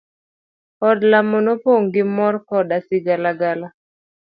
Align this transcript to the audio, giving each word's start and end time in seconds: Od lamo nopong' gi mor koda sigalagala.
Od 0.87 0.99
lamo 1.11 1.37
nopong' 1.45 1.89
gi 1.93 2.03
mor 2.15 2.35
koda 2.49 2.77
sigalagala. 2.87 3.67